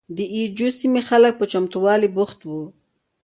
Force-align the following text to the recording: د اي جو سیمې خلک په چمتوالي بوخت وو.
د 0.15 0.17
اي 0.33 0.43
جو 0.57 0.67
سیمې 0.79 1.01
خلک 1.09 1.33
په 1.37 1.45
چمتوالي 1.51 2.09
بوخت 2.15 2.39
وو. 2.43 2.63